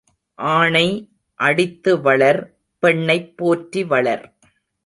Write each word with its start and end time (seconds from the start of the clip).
ஆணை 0.39 0.87
அடித்து 1.39 2.01
வளர் 2.01 2.41
பெண்ணைப் 2.83 3.37
போற்றி 3.37 3.83
வளர். 3.83 4.25